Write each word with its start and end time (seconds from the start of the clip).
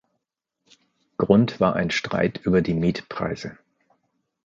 Grund 1.17 1.59
war 1.59 1.75
ein 1.75 1.91
Streit 1.91 2.39
über 2.43 2.63
die 2.63 2.73
Mietpreise. 2.73 3.59